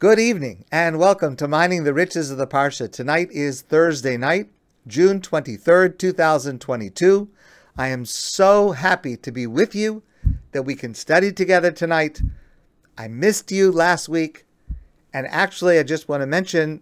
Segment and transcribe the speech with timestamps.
[0.00, 2.88] Good evening and welcome to Mining the Riches of the Parsha.
[2.88, 4.48] Tonight is Thursday night,
[4.86, 7.28] June 23rd, 2022.
[7.76, 10.04] I am so happy to be with you
[10.52, 12.22] that we can study together tonight.
[12.96, 14.46] I missed you last week,
[15.12, 16.80] and actually, I just want to mention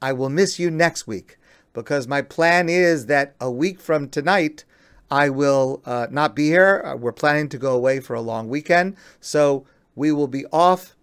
[0.00, 1.36] I will miss you next week
[1.74, 4.64] because my plan is that a week from tonight,
[5.10, 6.82] I will uh, not be here.
[6.82, 8.96] Uh, we're planning to go away for a long weekend.
[9.20, 10.96] So we will be off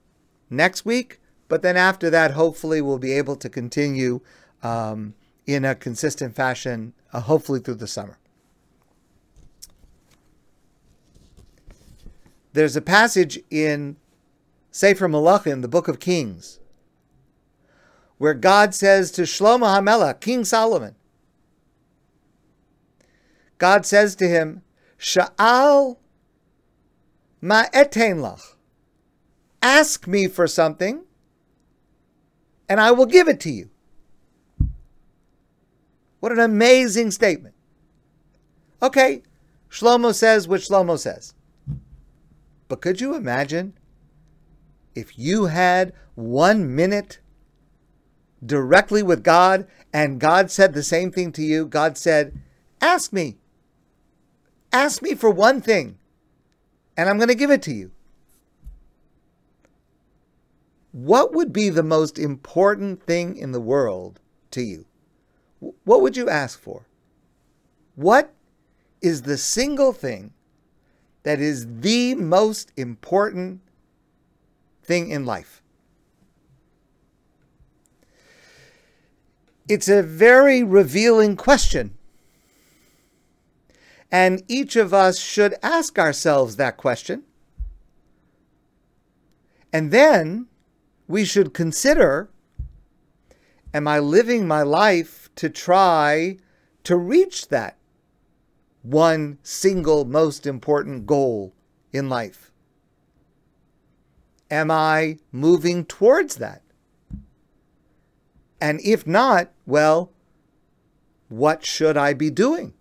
[0.50, 1.21] next week,
[1.52, 4.22] but then after that, hopefully, we'll be able to continue
[4.64, 5.16] um,
[5.46, 8.18] in a consistent fashion, uh, hopefully through the summer.
[12.54, 13.98] There's a passage in
[14.72, 16.62] Sefer Malachim, the book of Kings,
[18.18, 20.96] where God says to Shlomo HaMelech, King Solomon,
[23.58, 24.62] God says to him,
[24.98, 25.98] Sha'al
[27.42, 28.54] ma etein lach.
[29.62, 31.04] Ask me for something,
[32.72, 33.70] and I will give it to you.
[36.22, 37.54] What an amazing statement.
[38.82, 39.24] Okay,
[39.70, 41.34] Shlomo says what Shlomo says.
[42.70, 43.74] But could you imagine
[44.96, 47.20] if you had one minute
[48.42, 51.66] directly with God and God said the same thing to you?
[51.66, 52.40] God said,
[52.80, 53.38] Ask me.
[54.72, 56.00] Ask me for one thing,
[56.96, 57.92] and I'm going to give it to you.
[60.92, 64.20] What would be the most important thing in the world
[64.52, 64.86] to you?
[65.84, 66.88] What would you ask for?
[67.96, 68.34] What
[69.02, 70.34] is the single thing
[71.24, 73.62] that is the most important
[74.84, 75.62] thing in life?
[79.70, 81.96] It's a very revealing question.
[84.12, 87.24] And each of us should ask ourselves that question.
[89.72, 90.48] And then
[91.12, 92.30] we should consider
[93.74, 96.38] Am I living my life to try
[96.84, 97.78] to reach that
[98.82, 101.54] one single most important goal
[101.94, 102.52] in life?
[104.50, 106.62] Am I moving towards that?
[108.60, 110.12] And if not, well,
[111.30, 112.74] what should I be doing?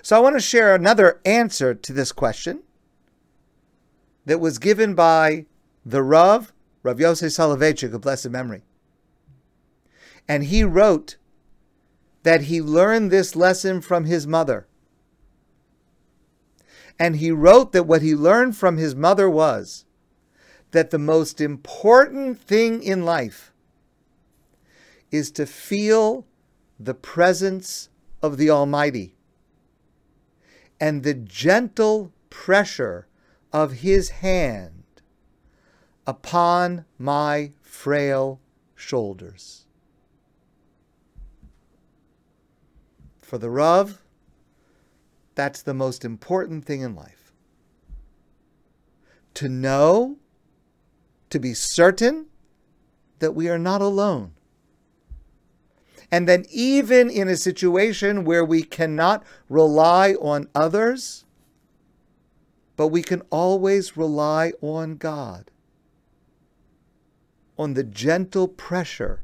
[0.00, 2.62] So I want to share another answer to this question
[4.26, 5.46] that was given by
[5.84, 6.52] the Rav,
[6.82, 8.62] Rav Yosef Soloveitchik of blessed memory.
[10.26, 11.16] And he wrote
[12.22, 14.66] that he learned this lesson from his mother.
[16.98, 19.84] And he wrote that what he learned from his mother was
[20.70, 23.52] that the most important thing in life
[25.10, 26.26] is to feel
[26.80, 27.88] the presence
[28.22, 29.14] of the Almighty
[30.80, 33.06] and the gentle pressure
[33.54, 34.82] of his hand
[36.08, 38.40] upon my frail
[38.74, 39.66] shoulders.
[43.22, 44.02] For the Rav,
[45.36, 47.32] that's the most important thing in life.
[49.34, 50.16] To know,
[51.30, 52.26] to be certain
[53.20, 54.32] that we are not alone.
[56.10, 61.24] And then, even in a situation where we cannot rely on others,
[62.76, 65.50] but we can always rely on God,
[67.58, 69.22] on the gentle pressure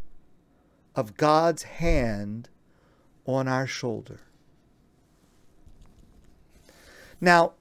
[0.95, 2.49] of God's hand
[3.27, 4.21] on our shoulder.
[7.21, 7.55] Now,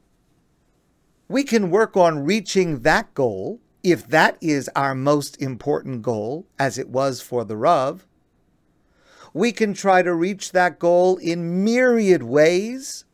[1.27, 6.77] we can work on reaching that goal if that is our most important goal, as
[6.77, 8.05] it was for the Rav
[9.33, 13.05] we can try to reach that goal in myriad ways,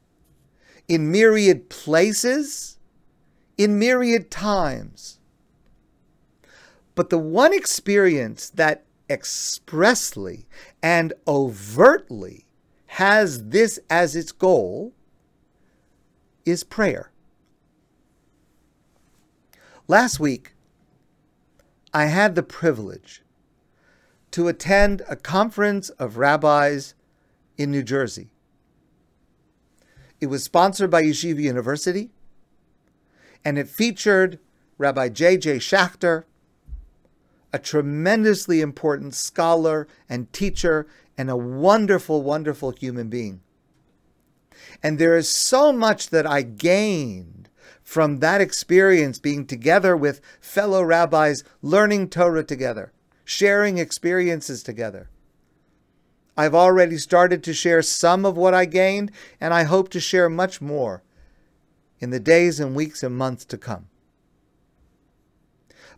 [0.87, 2.77] in myriad places,
[3.57, 5.19] in myriad times.
[6.93, 10.47] But the one experience that expressly
[10.81, 12.45] and overtly
[12.87, 14.93] has this as its goal
[16.45, 17.11] is prayer.
[19.87, 20.53] Last week,
[21.93, 23.21] I had the privilege
[24.31, 26.93] to attend a conference of rabbis
[27.57, 28.31] in New Jersey.
[30.19, 32.11] It was sponsored by Yeshiva University,
[33.43, 34.39] and it featured
[34.77, 35.57] Rabbi J.J.
[35.57, 36.23] Schachter,
[37.53, 43.41] a tremendously important scholar and teacher, and a wonderful, wonderful human being.
[44.81, 47.49] And there is so much that I gained
[47.83, 52.91] from that experience being together with fellow rabbis, learning Torah together
[53.25, 55.09] sharing experiences together.
[56.37, 60.29] I've already started to share some of what I gained, and I hope to share
[60.29, 61.03] much more
[61.99, 63.87] in the days and weeks and months to come.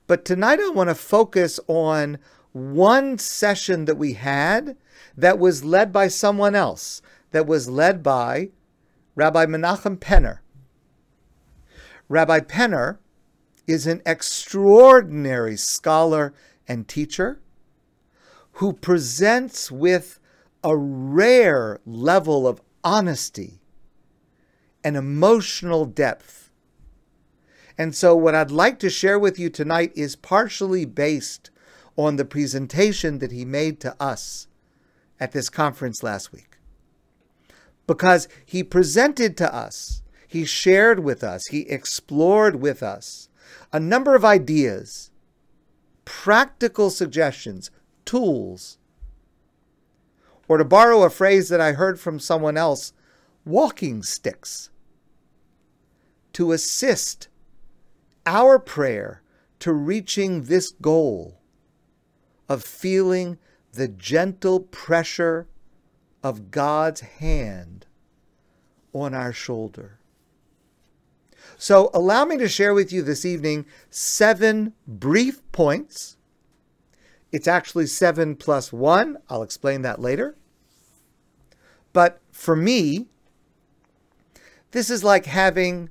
[0.05, 2.19] But tonight I want to focus on
[2.53, 4.77] one session that we had
[5.15, 7.01] that was led by someone else,
[7.31, 8.49] that was led by
[9.15, 10.39] Rabbi Menachem Penner.
[12.07, 12.99] Rabbi Penner
[13.65, 16.33] is an extraordinary scholar
[16.67, 17.41] and teacher
[18.53, 20.19] who presents with
[20.67, 23.61] a rare level of honesty
[24.83, 26.51] and emotional depth.
[27.77, 31.51] And so, what I'd like to share with you tonight is partially based
[31.95, 34.47] on the presentation that he made to us
[35.21, 36.57] at this conference last week.
[37.87, 43.29] Because he presented to us, he shared with us, he explored with us
[43.71, 45.11] a number of ideas,
[46.03, 47.71] practical suggestions,
[48.03, 48.76] tools,
[50.47, 52.94] or to borrow a phrase that I heard from someone else,
[53.45, 54.69] walking sticks,
[56.33, 57.27] to assist
[58.25, 59.21] our prayer
[59.59, 61.39] to reaching this goal
[62.47, 63.38] of feeling
[63.73, 65.47] the gentle pressure
[66.23, 67.85] of God's hand
[68.94, 69.99] on our shoulder.
[71.57, 76.16] So, allow me to share with you this evening seven brief points.
[77.31, 79.18] It's actually seven plus one.
[79.29, 80.38] I'll explain that later.
[81.94, 83.07] But for me,
[84.71, 85.89] this is like having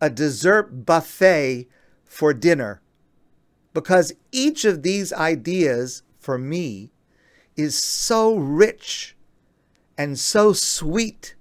[0.00, 1.68] a dessert buffet
[2.04, 2.82] for dinner
[3.74, 6.92] because each of these ideas for me
[7.56, 9.16] is so rich
[9.96, 11.34] and so sweet.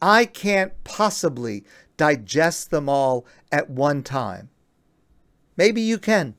[0.00, 1.64] I can't possibly
[1.96, 4.50] digest them all at one time.
[5.56, 6.34] Maybe you can.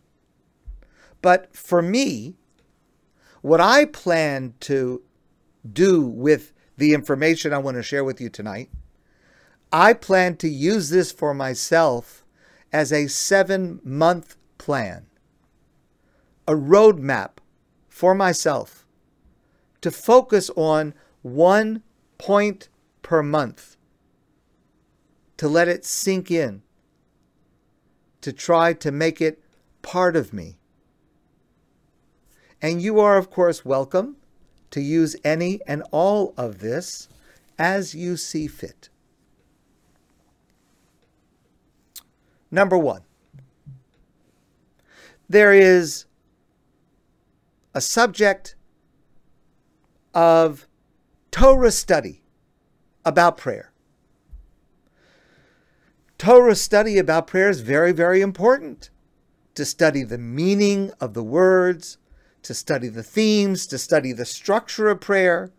[1.26, 2.36] But for me,
[3.42, 5.02] what I plan to
[5.68, 8.70] do with the information I want to share with you tonight,
[9.72, 12.24] I plan to use this for myself
[12.72, 15.08] as a seven month plan,
[16.48, 17.40] a roadmap
[17.90, 18.86] for myself
[19.82, 20.94] to focus on
[21.24, 21.82] one
[22.20, 22.70] point
[23.02, 23.78] per month,
[25.38, 26.62] to let it sink in,
[28.22, 29.42] to try to make it
[29.82, 30.60] part of me.
[32.66, 34.16] And you are, of course, welcome
[34.72, 37.08] to use any and all of this
[37.60, 38.90] as you see fit.
[42.50, 43.04] Number one,
[45.30, 46.06] there is
[47.76, 48.56] a subject
[50.16, 50.66] of
[51.30, 52.24] Torah study
[53.06, 53.74] about prayer.
[56.18, 58.90] Torah study about prayer is very, very important.
[59.54, 62.00] To study the meaning of the words,
[62.46, 65.52] to study the themes, to study the structure of prayer,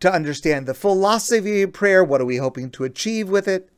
[0.00, 3.70] to understand the philosophy of prayer, what are we hoping to achieve with it,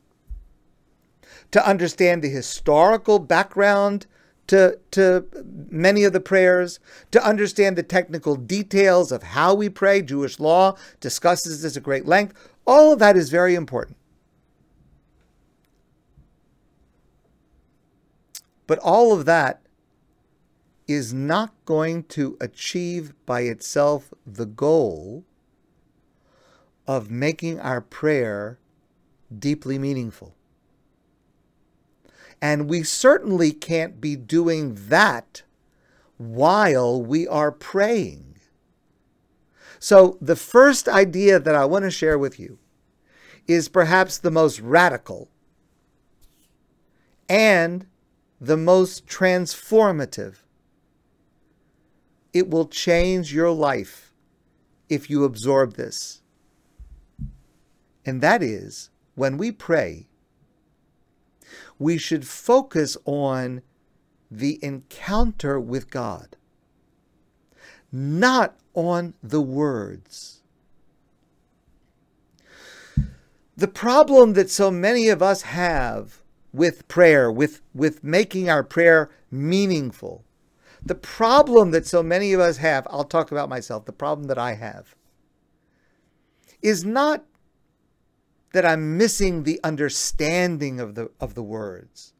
[1.51, 4.07] to understand the historical background
[4.49, 5.27] to, to
[5.71, 6.81] many of the prayers,
[7.11, 10.01] to understand the technical details of how we pray.
[10.01, 12.35] Jewish law discusses this at great length.
[12.67, 13.99] All of that is very important.
[18.67, 19.61] But all of that
[20.89, 25.25] is not going to achieve by itself the goal
[26.87, 28.59] of making our prayer
[29.39, 30.35] deeply meaningful.
[32.41, 35.43] And we certainly can't be doing that
[36.17, 38.37] while we are praying.
[39.79, 42.59] So, the first idea that I want to share with you
[43.47, 45.29] is perhaps the most radical
[47.29, 47.87] and
[48.41, 50.37] the most transformative.
[52.33, 54.13] It will change your life
[54.89, 56.23] if you absorb this.
[58.05, 60.09] And that is when we pray,
[61.79, 63.63] we should focus on
[64.31, 66.37] the encounter with God,
[67.91, 70.43] not on the words.
[73.57, 79.11] The problem that so many of us have with prayer, with, with making our prayer
[79.31, 80.25] meaningful,
[80.89, 84.39] the problem that so many of us have, I'll talk about myself, the problem that
[84.39, 84.97] I have,
[86.63, 87.25] is not
[88.53, 92.15] that I'm missing the understanding of the, of the words,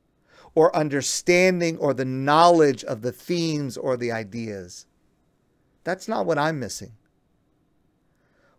[0.55, 4.87] or understanding or the knowledge of the themes or the ideas.
[5.85, 6.93] That's not what I'm missing.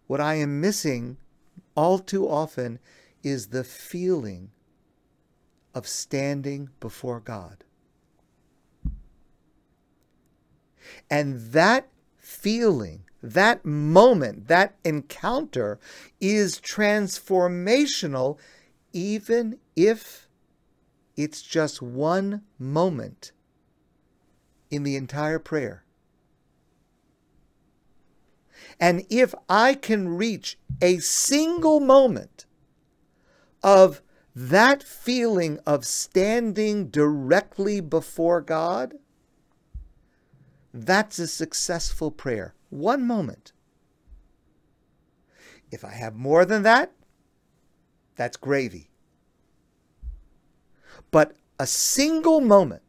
[0.07, 1.17] What I am missing
[1.75, 2.79] all too often
[3.21, 4.49] is the feeling
[5.75, 7.63] of standing before God.
[11.09, 15.79] And that feeling that moment, that encounter
[16.21, 18.37] is transformational,
[18.93, 20.27] even if
[21.15, 23.31] it's just one moment
[24.71, 25.83] in the entire prayer.
[28.79, 32.45] And if I can reach a single moment
[33.61, 34.01] of
[34.33, 38.93] that feeling of standing directly before God,
[40.73, 42.53] that's a successful prayer.
[42.69, 43.51] One moment.
[45.71, 46.91] If I have more than that,
[48.15, 48.89] that's gravy.
[51.11, 52.81] But a single moment,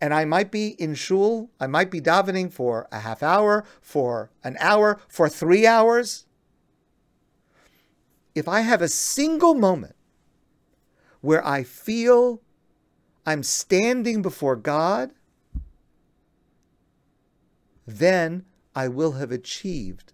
[0.00, 4.30] and I might be in shul, I might be davening for a half hour, for
[4.42, 6.26] an hour, for three hours.
[8.34, 9.94] If I have a single moment
[11.20, 12.42] where I feel
[13.24, 15.12] I'm standing before God,
[17.86, 20.12] then I will have achieved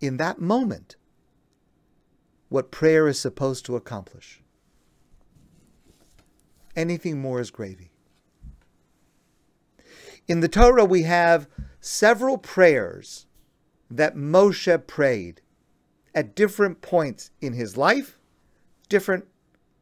[0.00, 0.96] in that moment
[2.48, 4.42] what prayer is supposed to accomplish.
[6.76, 7.90] Anything more is gravy.
[10.26, 11.48] In the Torah, we have
[11.80, 13.26] several prayers
[13.90, 15.40] that Moshe prayed
[16.14, 18.18] at different points in his life,
[18.88, 19.26] different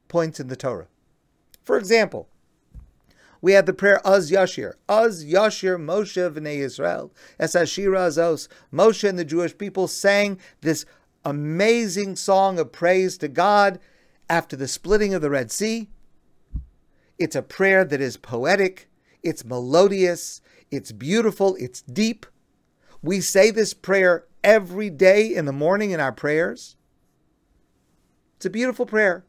[0.09, 0.89] points in the Torah.
[1.65, 2.29] For example,
[3.47, 4.75] we have the prayer Az Yashir.
[4.89, 7.13] Az Yashir Moshe v'nei Israel.
[7.39, 8.49] Es Ashira Azos.
[8.73, 10.85] Moshe and the Jewish people sang this
[11.25, 13.79] amazing song of praise to God
[14.29, 15.89] after the splitting of the Red Sea.
[17.21, 18.89] It's a prayer that is poetic,
[19.23, 20.41] it's melodious,
[20.73, 22.27] it's beautiful, it's deep.
[23.01, 26.75] We say this prayer every day in the morning in our prayers.
[28.39, 29.25] It's a beautiful prayer.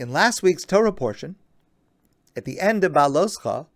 [0.00, 1.36] In last week's Torah portion,
[2.34, 3.66] at the end of Beha'aloscha,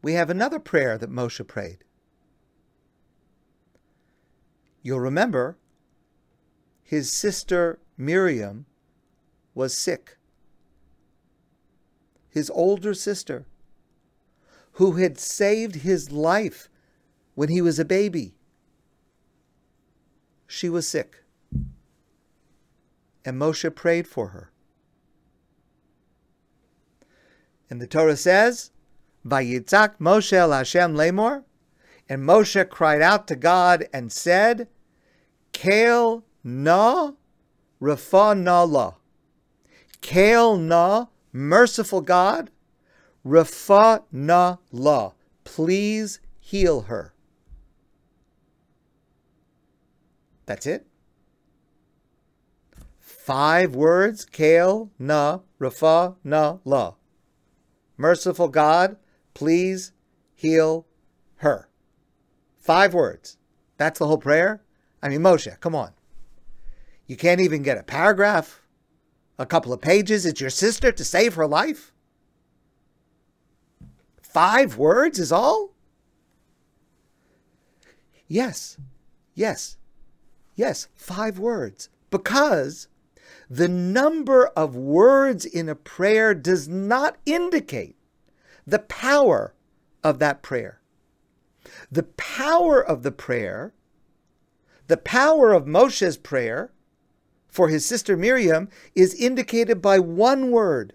[0.00, 1.78] we have another prayer that Moshe prayed.
[4.82, 5.58] You'll remember
[6.84, 8.66] his sister Miriam
[9.56, 10.18] was sick.
[12.28, 13.44] His older sister,
[14.74, 16.68] who had saved his life
[17.34, 18.36] when he was a baby,
[20.46, 21.24] she was sick.
[23.24, 24.52] And Moshe prayed for her.
[27.68, 28.70] And the Torah says,
[29.26, 31.44] Vayitzak Moshe el Hashem lemor,
[32.08, 34.68] and Moshe cried out to God and said,
[35.52, 37.12] Kael na
[37.80, 38.94] rafa na la.
[40.00, 42.50] Kael na, merciful God,
[43.24, 45.12] rafa na la.
[45.42, 47.12] Please heal her.
[50.44, 50.86] That's it.
[53.00, 56.94] Five words, Kael na rafa na la
[57.96, 58.96] merciful God,
[59.34, 59.92] please
[60.34, 60.86] heal
[61.36, 61.68] her.
[62.58, 63.36] Five words.
[63.76, 64.62] That's the whole prayer?
[65.02, 65.92] I mean, Moshe, come on.
[67.06, 68.60] You can't even get a paragraph,
[69.38, 70.26] a couple of pages.
[70.26, 71.92] It's your sister to save her life?
[74.20, 75.70] Five words is all?
[78.28, 78.76] Yes,
[79.34, 79.76] yes,
[80.56, 81.88] yes, five words.
[82.10, 82.88] Because
[83.48, 87.96] the number of words in a prayer does not indicate
[88.66, 89.54] the power
[90.02, 90.80] of that prayer.
[91.90, 93.72] The power of the prayer,
[94.86, 96.72] the power of Moshe's prayer
[97.48, 100.92] for his sister Miriam is indicated by one word.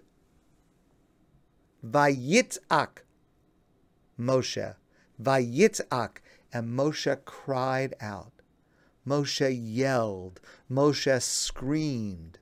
[1.84, 3.02] Vayitzak,
[4.18, 4.76] Moshe.
[5.20, 6.18] Vayitzak.
[6.52, 8.32] And Moshe cried out.
[9.06, 10.40] Moshe yelled.
[10.70, 12.38] Moshe screamed.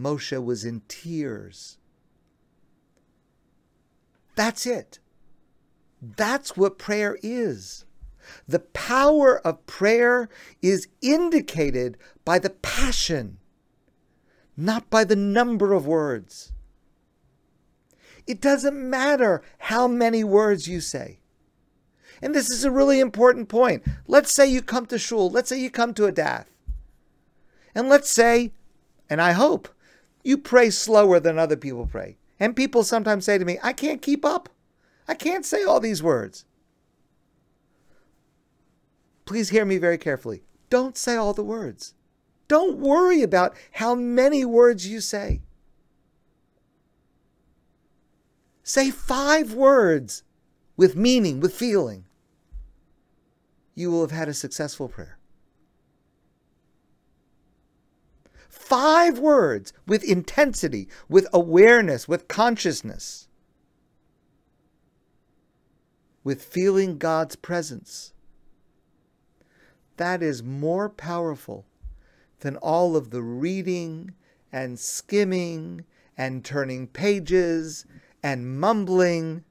[0.00, 1.78] Moshe was in tears.
[4.34, 4.98] That's it.
[6.00, 7.84] That's what prayer is.
[8.48, 10.28] The power of prayer
[10.62, 13.38] is indicated by the passion,
[14.56, 16.52] not by the number of words.
[18.26, 21.20] It doesn't matter how many words you say.
[22.22, 23.82] And this is a really important point.
[24.06, 26.46] Let's say you come to shul, let's say you come to a daf.
[27.74, 28.52] And let's say,
[29.08, 29.68] and I hope,
[30.22, 32.18] you pray slower than other people pray.
[32.38, 34.48] And people sometimes say to me, I can't keep up.
[35.06, 36.44] I can't say all these words.
[39.24, 40.42] Please hear me very carefully.
[40.70, 41.94] Don't say all the words.
[42.48, 45.42] Don't worry about how many words you say.
[48.64, 50.24] Say five words
[50.76, 52.06] with meaning, with feeling.
[53.74, 55.19] You will have had a successful prayer.
[58.70, 63.26] Five words with intensity, with awareness, with consciousness,
[66.22, 68.12] with feeling God's presence.
[69.96, 71.66] That is more powerful
[72.38, 74.14] than all of the reading
[74.52, 75.84] and skimming
[76.16, 77.84] and turning pages
[78.22, 79.42] and mumbling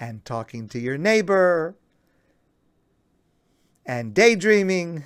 [0.00, 1.76] and talking to your neighbor
[3.84, 5.04] and daydreaming.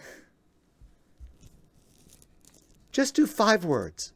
[2.98, 4.12] Just do five words,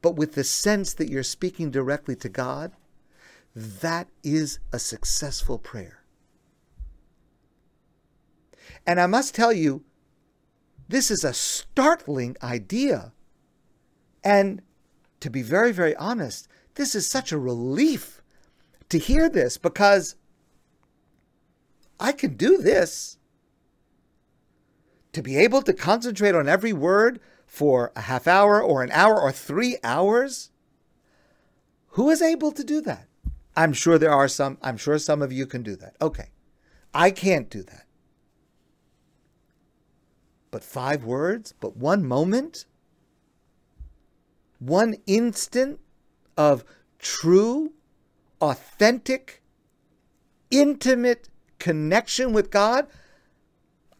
[0.00, 2.72] but with the sense that you're speaking directly to God.
[3.54, 6.02] That is a successful prayer.
[8.86, 9.84] And I must tell you,
[10.88, 13.12] this is a startling idea.
[14.24, 14.62] And
[15.20, 18.22] to be very, very honest, this is such a relief
[18.88, 20.14] to hear this because
[22.00, 23.18] I can do this.
[25.12, 29.20] To be able to concentrate on every word for a half hour or an hour
[29.20, 30.50] or three hours?
[31.88, 33.08] Who is able to do that?
[33.56, 35.96] I'm sure there are some, I'm sure some of you can do that.
[36.00, 36.28] Okay.
[36.94, 37.86] I can't do that.
[40.52, 42.66] But five words, but one moment,
[44.60, 45.80] one instant
[46.36, 46.64] of
[47.00, 47.72] true,
[48.40, 49.42] authentic,
[50.52, 51.28] intimate
[51.58, 52.86] connection with God,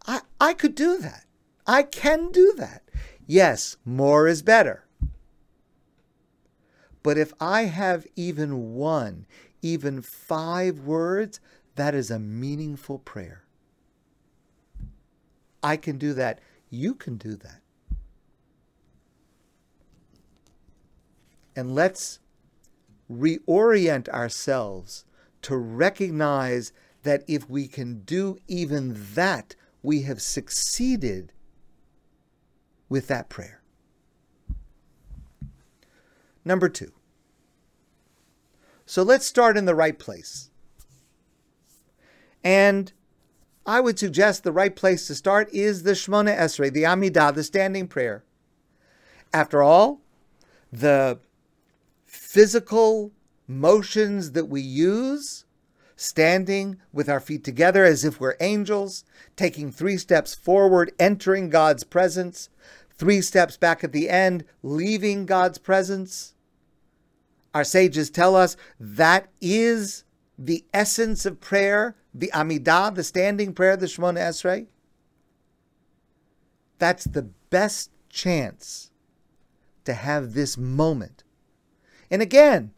[0.07, 1.25] I, I could do that.
[1.66, 2.83] I can do that.
[3.30, 4.87] Yes, more is better.
[7.04, 9.25] But if I have even one,
[9.62, 11.38] even five words,
[11.76, 13.44] that is a meaningful prayer.
[15.62, 16.40] I can do that.
[16.70, 17.60] You can do that.
[21.54, 22.18] And let's
[23.08, 25.04] reorient ourselves
[25.42, 26.72] to recognize
[27.04, 31.32] that if we can do even that, we have succeeded
[32.90, 33.62] with that prayer.
[36.44, 36.92] Number two.
[38.85, 40.50] So let's start in the right place.
[42.42, 42.92] And
[43.64, 47.44] I would suggest the right place to start is the Shemona Esrei, the Amidah, the
[47.44, 48.25] standing prayer.
[49.32, 50.00] After all,
[50.73, 51.20] the
[52.04, 53.12] physical
[53.47, 55.45] motions that we use,
[55.95, 59.04] standing with our feet together as if we're angels,
[59.36, 62.49] taking three steps forward, entering God's presence,
[63.00, 66.34] three steps back at the end, leaving God's presence.
[67.52, 70.04] Our sages tell us that is
[70.39, 74.67] the essence of prayer, the Amidah, the standing prayer, the Shemona Esrei.
[76.78, 78.93] That's the best chance
[79.84, 81.25] to have this moment
[82.10, 82.73] and again,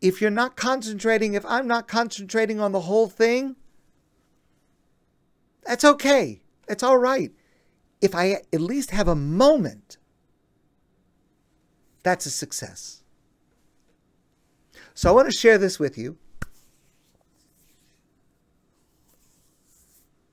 [0.00, 3.56] if you're not concentrating, if I'm not concentrating on the whole thing,
[5.64, 6.42] that's okay.
[6.68, 7.32] It's all right.
[8.04, 9.96] If I at least have a moment,
[12.02, 13.02] that's a success.
[14.92, 16.18] So I want to share this with you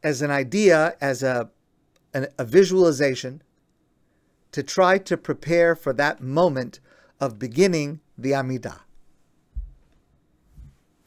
[0.04, 1.50] as an idea, as a,
[2.14, 3.42] an, a visualization
[4.52, 6.82] to try to prepare for that moment
[7.22, 8.82] of beginning the Amidah.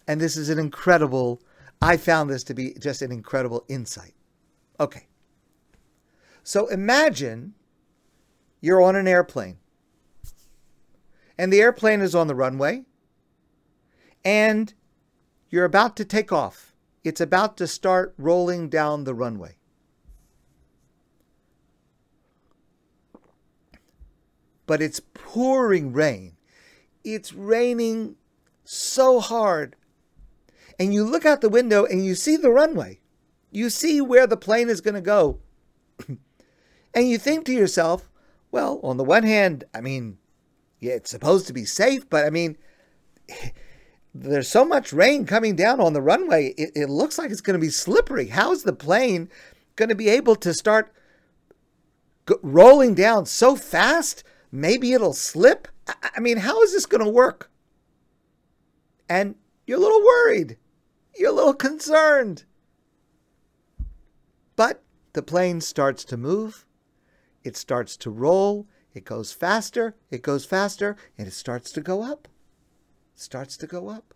[0.08, 1.42] And this is an incredible,
[1.82, 4.14] I found this to be just an incredible insight.
[4.80, 5.08] Okay.
[6.44, 7.54] So imagine
[8.60, 9.58] you're on an airplane,
[11.36, 12.84] and the airplane is on the runway,
[14.24, 14.72] and
[15.50, 16.76] you're about to take off.
[17.02, 19.56] It's about to start rolling down the runway.
[24.66, 26.36] but it's pouring rain.
[27.02, 28.16] It's raining
[28.64, 29.76] so hard.
[30.78, 33.00] And you look out the window and you see the runway.
[33.50, 35.38] You see where the plane is going to go.
[36.94, 38.10] and you think to yourself,
[38.50, 40.18] well, on the one hand, I mean,
[40.80, 42.56] yeah, it's supposed to be safe, but I mean,
[44.14, 47.58] there's so much rain coming down on the runway, it, it looks like it's going
[47.58, 48.28] to be slippery.
[48.28, 49.28] How's the plane
[49.76, 50.92] going to be able to start
[52.42, 55.68] rolling down so fast maybe it'll slip.
[55.86, 57.50] I mean, how is this going to work?
[59.08, 59.34] And
[59.66, 60.56] you're a little worried.
[61.16, 62.44] You're a little concerned.
[64.56, 66.64] But the plane starts to move.
[67.44, 68.66] It starts to roll.
[68.94, 69.94] It goes faster.
[70.10, 70.96] It goes faster.
[71.16, 72.26] And it starts to go up.
[73.14, 74.14] It starts to go up.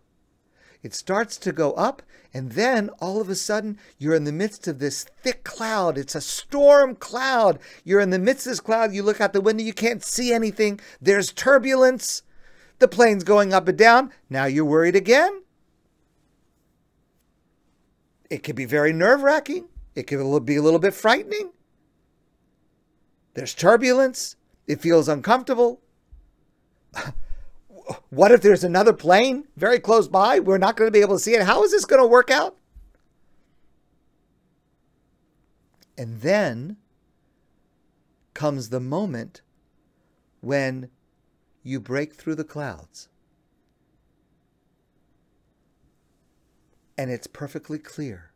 [0.81, 2.01] It starts to go up,
[2.33, 5.97] and then all of a sudden, you're in the midst of this thick cloud.
[5.97, 7.59] It's a storm cloud.
[7.83, 8.93] You're in the midst of this cloud.
[8.93, 10.79] You look out the window, you can't see anything.
[11.01, 12.23] There's turbulence.
[12.79, 14.13] The plane's going up and down.
[14.29, 15.43] Now you're worried again.
[18.29, 19.67] It could be very nerve wracking.
[19.95, 21.51] It could be a little bit frightening.
[23.39, 24.35] There's turbulence.
[24.67, 25.79] It feels uncomfortable.
[28.09, 30.41] what if there's another plane very close by?
[30.41, 31.43] We're not going to be able to see it.
[31.43, 32.57] How is this going to work out?
[35.97, 36.75] And then
[38.33, 39.41] comes the moment
[40.41, 40.89] when
[41.63, 43.07] you break through the clouds
[46.97, 48.33] and it's perfectly clear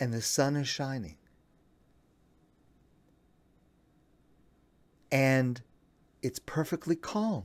[0.00, 1.17] and the sun is shining
[5.10, 5.60] and
[6.22, 7.44] it's perfectly calm.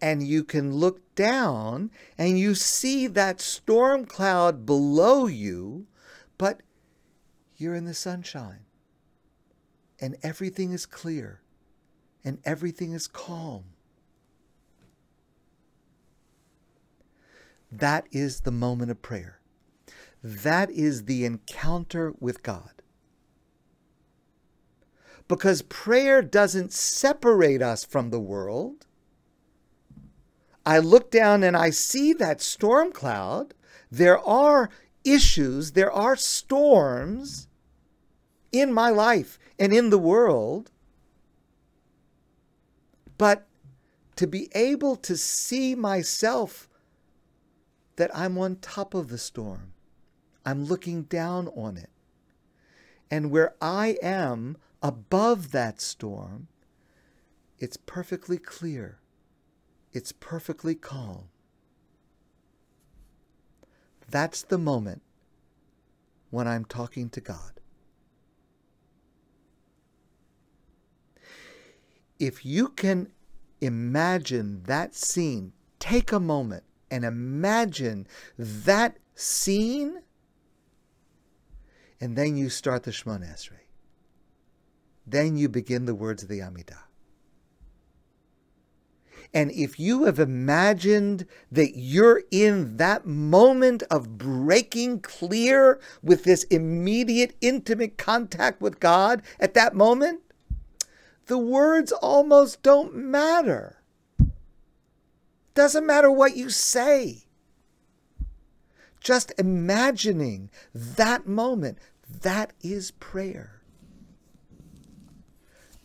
[0.00, 5.86] And you can look down and you see that storm cloud below you,
[6.36, 6.62] but
[7.56, 8.60] you're in the sunshine
[10.00, 11.40] and everything is clear
[12.24, 13.64] and everything is calm.
[17.70, 19.37] That is the moment of prayer.
[20.22, 22.70] That is the encounter with God.
[25.28, 28.86] Because prayer doesn't separate us from the world.
[30.64, 33.54] I look down and I see that storm cloud.
[33.90, 34.70] There are
[35.04, 37.48] issues, there are storms
[38.52, 40.70] in my life and in the world.
[43.16, 43.46] But
[44.16, 46.68] to be able to see myself
[47.96, 49.72] that I'm on top of the storm,
[50.48, 51.90] I'm looking down on it.
[53.10, 56.48] And where I am above that storm,
[57.58, 59.00] it's perfectly clear,
[59.92, 61.28] it's perfectly calm.
[64.08, 65.02] That's the moment
[66.30, 67.58] when I'm talking to God.
[72.18, 73.12] if you can
[73.60, 78.06] imagine that scene, take a moment and imagine
[78.36, 80.02] that scene,
[82.00, 83.66] and then you start the Shemona Esrei.
[85.06, 86.82] Then you begin the words of the Amidah.
[89.34, 96.44] And if you have imagined that you're in that moment of breaking clear with this
[96.44, 100.20] immediate, intimate contact with God at that moment,
[101.26, 103.82] the words almost don't matter.
[105.54, 107.27] Doesn't matter what you say.
[109.08, 111.78] Just imagining that moment,
[112.20, 113.62] that is prayer.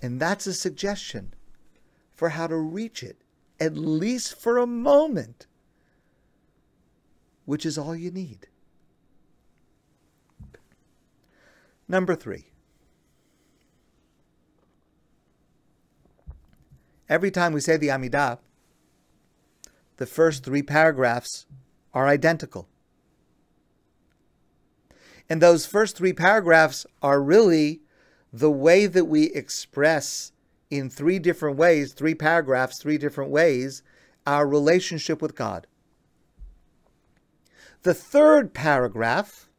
[0.01, 1.33] And that's a suggestion
[2.13, 3.21] for how to reach it,
[3.61, 5.47] at least for a moment,
[7.45, 8.47] which is all you need.
[11.87, 12.51] Number three.
[17.07, 18.39] Every time we say the Amidah,
[19.95, 21.45] the first three paragraphs
[21.93, 22.67] are identical.
[25.33, 27.81] And those first three paragraphs are really
[28.31, 30.31] the way that we express
[30.69, 33.81] in three different ways, three paragraphs, three different ways,
[34.27, 35.65] our relationship with God.
[37.81, 39.49] The third paragraph,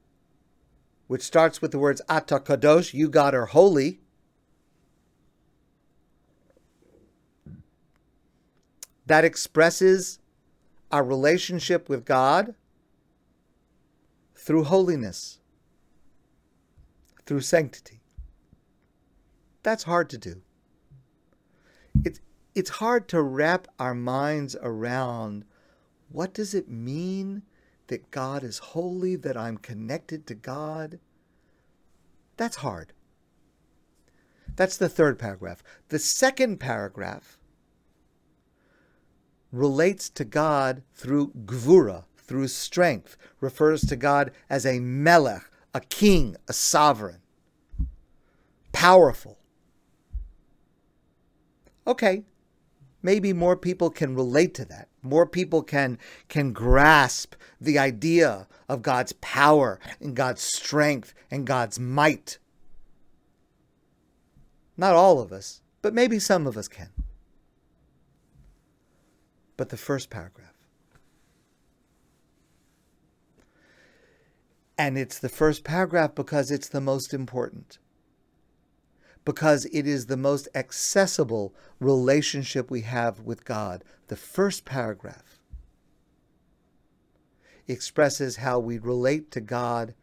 [1.08, 3.98] which starts with the words Ata Kadosh, you God are holy,
[9.06, 10.20] that expresses
[10.92, 12.54] our relationship with God
[14.36, 15.40] through holiness,
[17.26, 18.00] through sanctity.
[19.62, 20.42] That's hard to do.
[22.04, 22.20] It's,
[22.54, 25.44] it's hard to wrap our minds around
[26.10, 27.42] what does it mean
[27.88, 31.00] that God is holy, that I'm connected to God?
[32.36, 32.92] That's hard.
[34.56, 35.62] That's the third paragraph.
[35.88, 37.38] The second paragraph
[39.50, 46.36] relates to God through gvura, through strength, refers to God as a melech, a king,
[46.48, 47.20] a sovereign,
[48.72, 49.38] powerful.
[51.86, 52.24] Okay,
[53.02, 54.88] maybe more people can relate to that.
[55.02, 61.78] More people can can grasp the idea of God's power and God's strength and God's
[61.78, 62.38] might.
[64.76, 66.88] Not all of us, but maybe some of us can
[69.56, 70.43] but the first paragraph.
[74.76, 77.78] And it's the first paragraph because it's the most important.
[79.24, 83.84] Because it is the most accessible relationship we have with God.
[84.08, 85.38] The first paragraph
[87.66, 89.94] expresses how we relate to God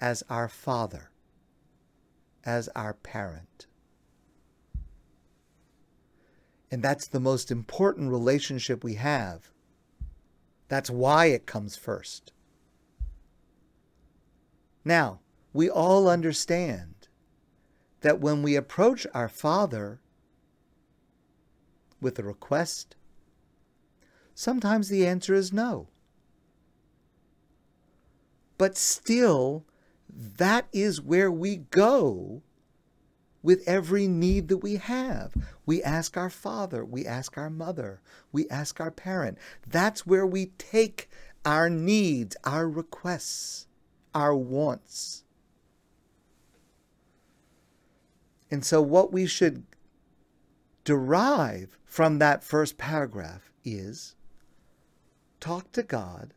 [0.00, 1.10] as our Father,
[2.44, 3.66] as our parent.
[6.70, 9.50] And that's the most important relationship we have.
[10.68, 12.32] That's why it comes first.
[14.88, 15.20] Now,
[15.52, 17.08] we all understand
[18.00, 20.00] that when we approach our Father
[22.00, 22.96] with a request,
[24.34, 25.88] sometimes the answer is no.
[28.56, 29.66] But still,
[30.08, 32.40] that is where we go
[33.42, 35.34] with every need that we have.
[35.66, 38.00] We ask our father, we ask our mother,
[38.32, 39.36] we ask our parent.
[39.66, 41.10] That's where we take
[41.44, 43.67] our needs, our requests,
[44.14, 45.24] our wants.
[48.50, 49.64] And so, what we should
[50.84, 54.14] derive from that first paragraph is
[55.40, 56.32] talk to God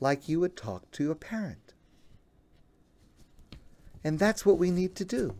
[0.00, 1.74] like you would talk to a parent.
[4.02, 5.34] And that's what we need to do.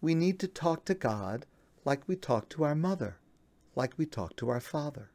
[0.00, 1.46] We need to talk to God
[1.84, 3.18] like we talk to our mother,
[3.74, 5.10] like we talk to our father.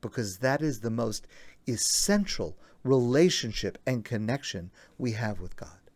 [0.00, 1.26] Because that is the most
[1.68, 5.90] essential relationship and connection we have with God.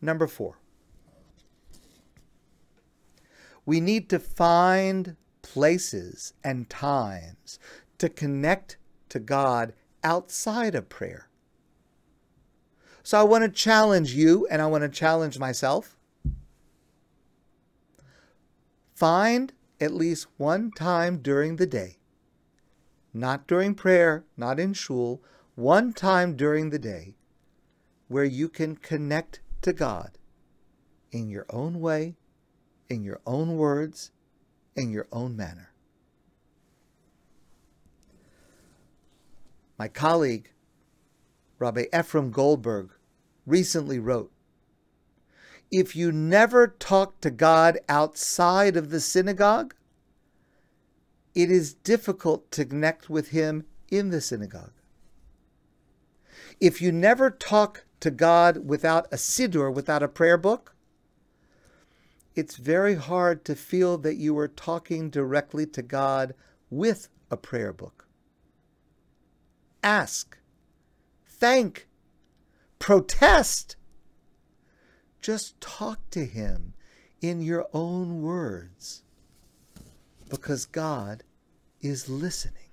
[0.00, 0.58] Number four,
[3.64, 7.58] we need to find places and times
[7.98, 8.76] to connect
[9.08, 11.28] to God outside of prayer.
[13.02, 15.96] So I want to challenge you and I want to challenge myself.
[18.94, 21.98] Find at least one time during the day,
[23.12, 25.22] not during prayer, not in shul,
[25.54, 27.14] one time during the day
[28.08, 30.18] where you can connect to God
[31.10, 32.16] in your own way,
[32.88, 34.10] in your own words,
[34.76, 35.72] in your own manner.
[39.78, 40.50] My colleague,
[41.58, 42.90] Rabbi Ephraim Goldberg,
[43.46, 44.32] recently wrote
[45.70, 49.74] If you never talk to God outside of the synagogue,
[51.34, 54.72] it is difficult to connect with Him in the synagogue.
[56.60, 60.74] If you never talk to God without a siddur, without a prayer book,
[62.34, 66.34] it's very hard to feel that you are talking directly to God
[66.70, 68.06] with a prayer book.
[69.82, 70.38] Ask,
[71.26, 71.88] thank,
[72.78, 73.76] protest.
[75.20, 76.74] Just talk to Him
[77.20, 79.02] in your own words
[80.32, 81.24] because God
[81.82, 82.70] is listening.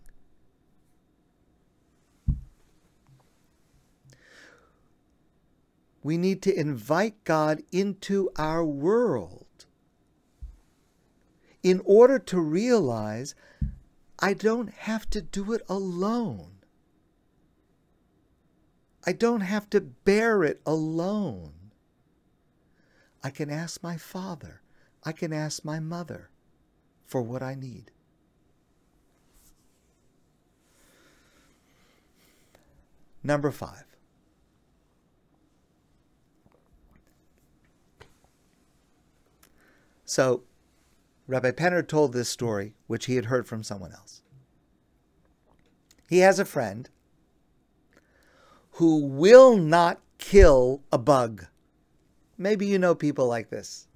[6.02, 9.65] We need to invite God into our world
[11.62, 13.36] in order to realize
[14.17, 16.60] I don't have to do it alone.
[19.06, 21.72] I don't have to bear it alone.
[23.22, 24.62] I can ask my father,
[25.04, 26.30] I can ask my mother
[27.10, 27.91] for what I need.
[33.24, 33.84] Number five.
[40.06, 40.43] So
[41.28, 44.22] Rabbi Penner told this story, which he had heard from someone else.
[46.08, 46.89] He has a friend
[48.74, 51.48] who will not kill a bug.
[52.38, 53.88] Maybe you know people like this.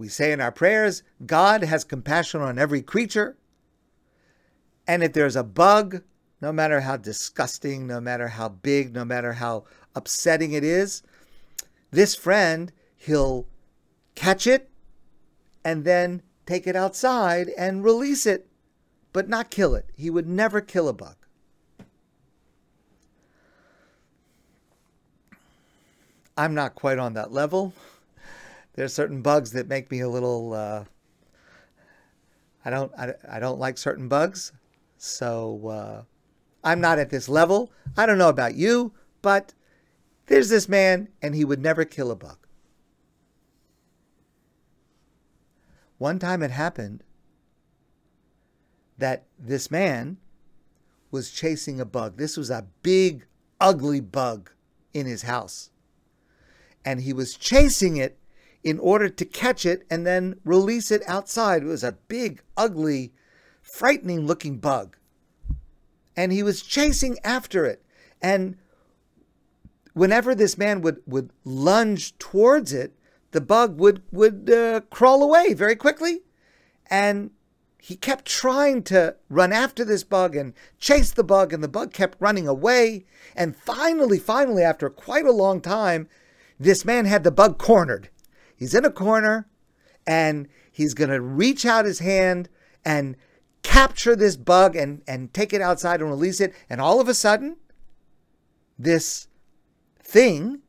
[0.00, 3.36] We say in our prayers, God has compassion on every creature.
[4.86, 6.00] And if there's a bug,
[6.40, 11.02] no matter how disgusting, no matter how big, no matter how upsetting it is,
[11.90, 13.46] this friend he'll
[14.14, 14.70] catch it
[15.66, 18.48] and then take it outside and release it,
[19.12, 19.90] but not kill it.
[19.94, 21.16] He would never kill a bug.
[26.38, 27.74] I'm not quite on that level.
[28.80, 30.54] There's certain bugs that make me a little.
[30.54, 30.84] Uh,
[32.64, 32.90] I don't.
[32.98, 34.52] I, I don't like certain bugs,
[34.96, 36.02] so uh,
[36.64, 37.70] I'm not at this level.
[37.98, 39.52] I don't know about you, but
[40.28, 42.38] there's this man, and he would never kill a bug.
[45.98, 47.02] One time it happened
[48.96, 50.16] that this man
[51.10, 52.16] was chasing a bug.
[52.16, 53.26] This was a big,
[53.60, 54.52] ugly bug
[54.94, 55.70] in his house.
[56.82, 58.16] And he was chasing it
[58.62, 61.62] in order to catch it and then release it outside.
[61.62, 63.12] It was a big, ugly,
[63.62, 64.96] frightening looking bug.
[66.16, 67.82] And he was chasing after it.
[68.20, 68.56] And
[69.94, 72.94] whenever this man would, would lunge towards it,
[73.32, 76.22] the bug would would uh, crawl away very quickly,
[76.88, 77.30] and
[77.78, 81.92] he kept trying to run after this bug and chase the bug, and the bug
[81.92, 83.06] kept running away.
[83.34, 86.08] And finally, finally, after quite a long time,
[86.58, 88.10] this man had the bug cornered.
[88.60, 89.48] He's in a corner,
[90.06, 92.50] and he's going to reach out his hand
[92.84, 93.16] and
[93.62, 96.54] capture this bug and, and take it outside and release it.
[96.68, 97.56] And all of a sudden,
[98.78, 99.28] this
[99.98, 100.60] thing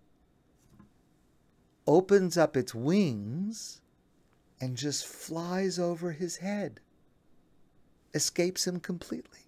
[1.86, 3.82] opens up its wings
[4.62, 6.80] and just flies over his head.
[8.14, 9.41] escapes him completely.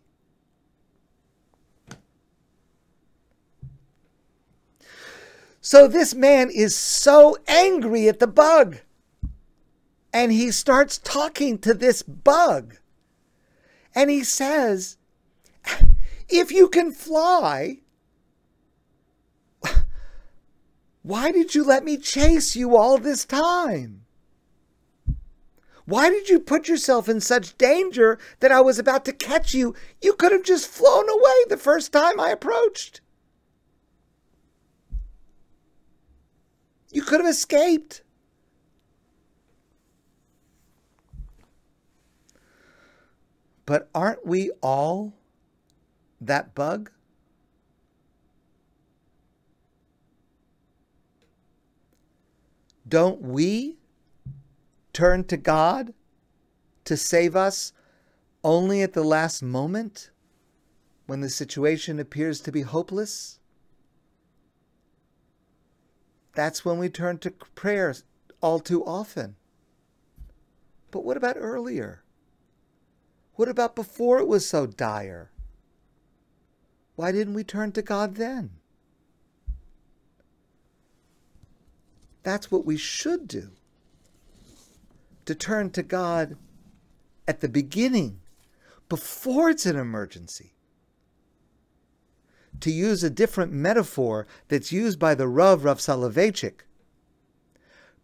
[5.65, 8.80] So this man is so angry at the bug.
[10.12, 12.76] And he starts talking to this bug.
[13.95, 14.97] And he says,
[16.28, 17.78] If you can fly,
[21.02, 24.04] why did you let me chase you all this time?
[25.86, 29.76] Why did you put yourself in such danger that I was about to catch you?
[30.02, 32.99] You could have just flown away the first time I approached.
[36.93, 38.03] You could have escaped.
[43.65, 45.13] But aren't we all
[46.21, 46.91] that bug?
[52.88, 53.79] Don't we
[54.91, 55.95] turn to God
[56.86, 57.73] to save us
[58.43, 60.12] only at the last moment
[61.08, 63.39] when the situation appears to be hopeless?
[66.34, 67.93] That's when we turn to prayer
[68.41, 69.36] all too often.
[70.91, 72.04] But what about earlier?
[73.36, 75.32] What about before it was so dire?
[76.96, 78.52] Why didn't we turn to God then?
[82.22, 83.52] That's what we should do
[85.26, 86.38] to turn to God
[87.28, 88.19] at the beginning,
[88.89, 90.54] before it's an emergency.
[92.62, 96.62] To use a different metaphor that's used by the Rav, Rav Soloveitchik,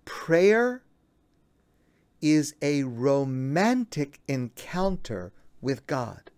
[0.05, 0.83] prayer
[2.21, 5.31] is a romantic encounter
[5.61, 6.31] with God.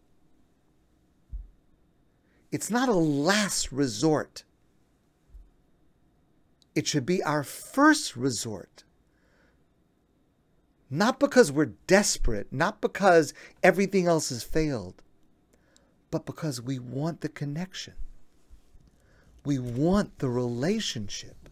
[2.52, 4.44] It's not a last resort.
[6.76, 8.84] It should be our first resort
[10.92, 15.02] not because we're desperate, not because everything else has failed,
[16.12, 17.94] but because we want the connection.
[19.46, 21.50] We want the relationship.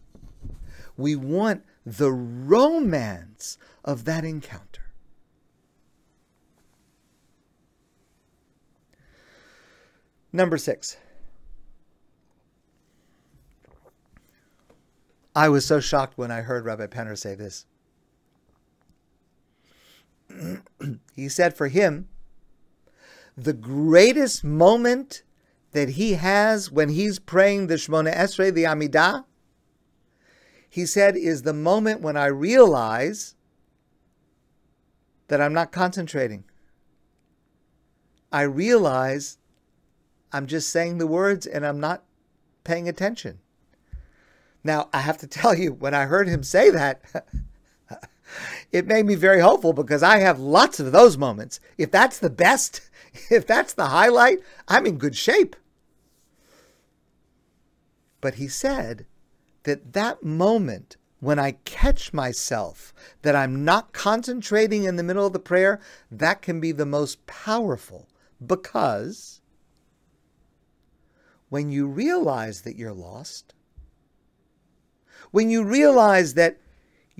[0.96, 4.92] We want the romance of that encounter.
[10.32, 10.96] Number six.
[15.34, 17.66] I was so shocked when I heard Rabbi Penner say this.
[21.16, 22.08] he said for him,
[23.36, 25.22] the greatest moment
[25.72, 29.24] that he has when he's praying the Shemona Esrei, the Amidah,
[30.68, 33.34] he said, is the moment when I realize
[35.28, 36.44] that I'm not concentrating.
[38.32, 39.38] I realize
[40.32, 42.04] I'm just saying the words and I'm not
[42.62, 43.40] paying attention.
[44.62, 47.02] Now, I have to tell you, when I heard him say that,
[48.72, 51.60] it made me very hopeful because I have lots of those moments.
[51.78, 52.89] If that's the best,
[53.30, 55.56] if that's the highlight, I'm in good shape.
[58.20, 59.06] But he said
[59.64, 65.32] that that moment when I catch myself that I'm not concentrating in the middle of
[65.32, 68.08] the prayer, that can be the most powerful
[68.44, 69.40] because
[71.50, 73.54] when you realize that you're lost,
[75.30, 76.58] when you realize that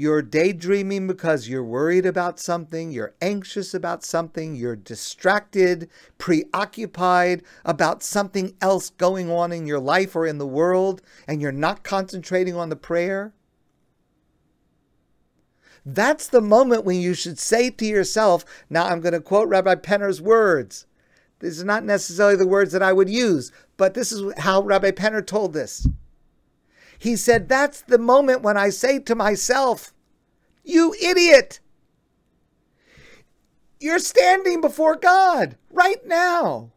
[0.00, 8.02] you're daydreaming because you're worried about something, you're anxious about something, you're distracted, preoccupied about
[8.02, 12.56] something else going on in your life or in the world, and you're not concentrating
[12.56, 13.34] on the prayer.
[15.84, 19.74] That's the moment when you should say to yourself, now I'm going to quote Rabbi
[19.74, 20.86] Penner's words.
[21.40, 24.92] These are not necessarily the words that I would use, but this is how Rabbi
[24.92, 25.86] Penner told this.
[27.00, 29.94] He said, That's the moment when I say to myself,
[30.62, 31.58] You idiot!
[33.80, 36.72] You're standing before God right now.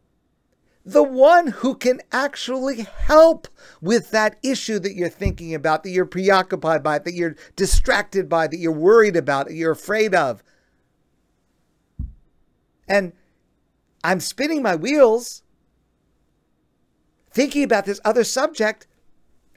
[0.82, 3.48] The one who can actually help
[3.82, 8.46] with that issue that you're thinking about, that you're preoccupied by, that you're distracted by,
[8.46, 10.42] that you're worried about, that you're afraid of.
[12.88, 13.12] And
[14.02, 15.42] I'm spinning my wheels
[17.30, 18.86] thinking about this other subject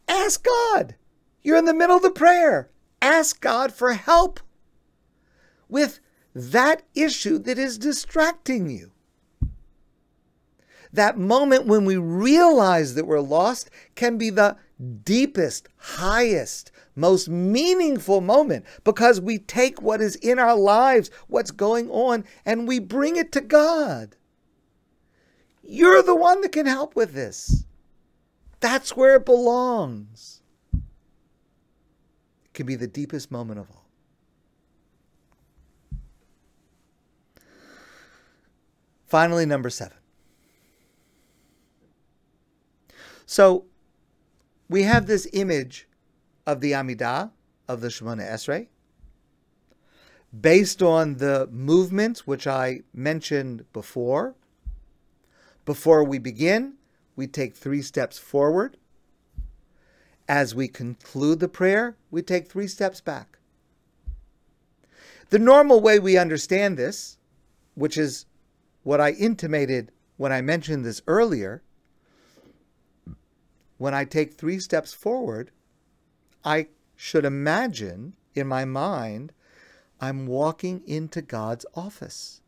[0.08, 0.96] Ask God.
[1.42, 2.70] You're in the middle of the prayer.
[3.02, 4.40] Ask God for help
[5.70, 6.00] with
[6.34, 8.92] that issue that is distracting you.
[10.94, 14.58] That moment when we realize that we're lost can be the
[15.04, 21.90] deepest, highest, most meaningful moment because we take what is in our lives, what's going
[21.92, 24.16] on, and we bring it to God.
[25.62, 27.66] You're the one that can help with this.
[28.60, 30.42] That's where it belongs.
[30.74, 33.86] It can be the deepest moment of all.
[39.06, 39.98] Finally, number seven.
[43.26, 43.66] So
[44.70, 45.88] we have this image
[46.46, 47.32] of the Amidah,
[47.68, 48.68] of the Shemona Esrei,
[50.40, 54.36] based on the movements which I mentioned before.
[55.66, 56.76] Before we begin,
[57.18, 58.78] we take three steps forward.
[60.30, 63.40] As we conclude the prayer, we take three steps back.
[65.30, 67.18] The normal way we understand this,
[67.76, 68.28] which is
[68.84, 71.64] what I intimated when I mentioned this earlier,
[73.78, 75.52] when I take three steps forward,
[76.46, 79.34] I should imagine in my mind
[80.00, 82.42] I'm walking into God's office.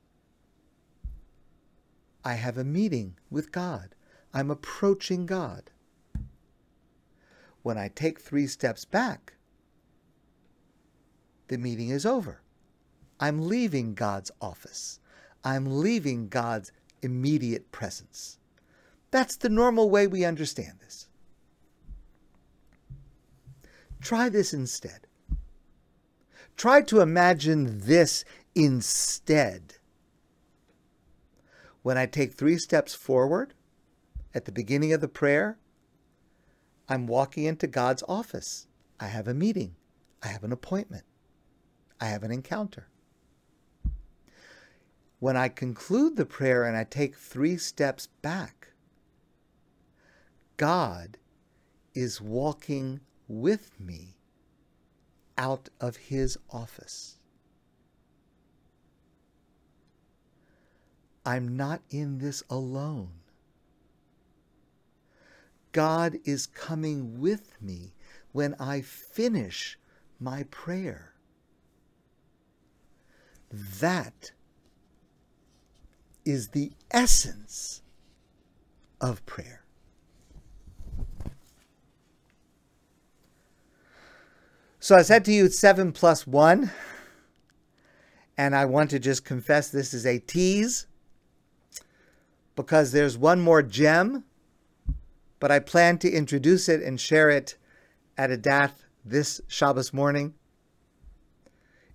[2.24, 3.96] I have a meeting with God.
[4.34, 5.72] I'm approaching God.
[7.62, 9.34] When I take three steps back,
[11.48, 12.42] the meeting is over.
[13.20, 15.00] I'm leaving God's office.
[15.44, 16.72] I'm leaving God's
[17.02, 18.40] immediate presence.
[19.12, 21.10] That's the normal way we understand this.
[24.02, 25.08] Try this instead.
[26.56, 28.24] Try to imagine this
[28.54, 29.76] instead.
[31.82, 33.54] When I take three steps forward
[34.34, 35.58] at the beginning of the prayer,
[36.88, 38.68] I'm walking into God's office.
[39.00, 39.76] I have a meeting.
[40.22, 41.04] I have an appointment.
[42.00, 42.88] I have an encounter.
[45.20, 48.70] When I conclude the prayer and I take three steps back,
[50.58, 51.18] God
[51.94, 54.16] is walking with me
[55.38, 57.18] out of his office.
[61.26, 63.19] I'm not in this alone.
[65.72, 67.94] God is coming with me
[68.32, 69.78] when I finish
[70.20, 71.14] my prayer.
[73.52, 74.32] That
[76.26, 77.82] is the essence
[79.02, 79.64] of prayer.
[84.80, 86.72] So I said to you, it's seven plus one.
[88.38, 90.88] And I want to just confess this is a tease
[92.56, 94.24] because there's one more gem,
[95.40, 97.58] but I plan to introduce it and share it
[98.18, 100.34] at a dath this Shabbos morning.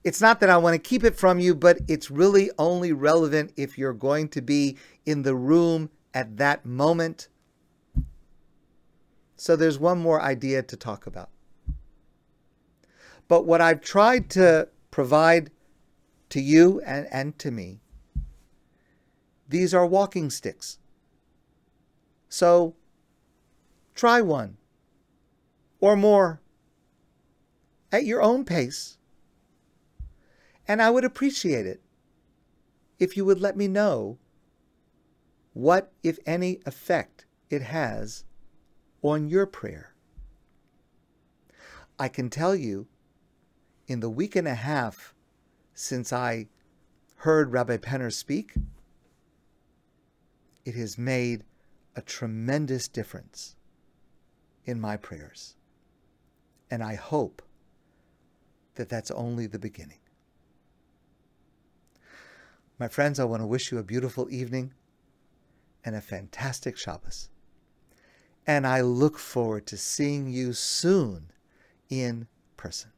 [0.02, 3.52] It's not that I want to keep it from you, but it's really only relevant
[3.56, 4.76] if you're going to be
[5.06, 7.28] in the room at that moment.
[9.36, 11.30] So there's one more idea to talk about.
[13.28, 15.50] But what I've tried to provide
[16.28, 17.80] to you and, and to me,
[19.48, 20.78] these are walking sticks.
[22.28, 22.74] So
[23.94, 24.56] try one
[25.80, 26.40] or more
[27.92, 28.98] at your own pace.
[30.66, 31.82] And I would appreciate it
[32.98, 34.18] if you would let me know
[35.52, 38.24] what, if any, effect it has
[39.02, 39.94] on your prayer.
[41.98, 42.88] I can tell you
[43.86, 45.14] in the week and a half
[45.74, 46.48] since I
[47.18, 48.54] heard Rabbi Penner speak,
[50.64, 51.44] it has made
[51.94, 53.54] a tremendous difference
[54.64, 55.56] in my prayers.
[56.70, 57.42] And I hope
[58.74, 59.98] that that's only the beginning.
[62.78, 64.74] My friends, I want to wish you a beautiful evening
[65.84, 67.28] and a fantastic Shabbos.
[68.46, 71.30] And I look forward to seeing you soon
[71.88, 72.90] in person.